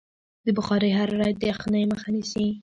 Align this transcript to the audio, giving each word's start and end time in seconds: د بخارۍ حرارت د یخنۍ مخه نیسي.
د 0.45 0.47
بخارۍ 0.57 0.91
حرارت 0.99 1.35
د 1.39 1.43
یخنۍ 1.51 1.83
مخه 1.91 2.09
نیسي. 2.15 2.45